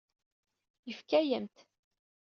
[0.87, 1.55] Yefka-yam-t.